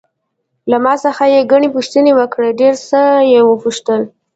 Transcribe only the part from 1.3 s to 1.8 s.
یې ګڼې